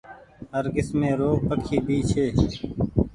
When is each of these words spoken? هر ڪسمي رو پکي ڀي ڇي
هر 0.53 0.65
ڪسمي 0.75 1.11
رو 1.19 1.29
پکي 1.47 1.77
ڀي 1.87 1.97
ڇي 2.09 2.23